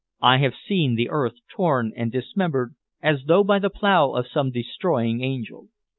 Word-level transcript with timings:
"I 0.23 0.37
have 0.37 0.55
seen 0.55 0.95
the 0.95 1.11
earth 1.11 1.35
torn 1.47 1.93
and 1.95 2.11
dismembered 2.11 2.73
as 3.03 3.25
though 3.25 3.43
by 3.43 3.59
the 3.59 3.69
plough 3.69 4.13
of 4.15 4.25
some 4.25 4.49
destroying 4.49 5.21
angel. 5.21 5.67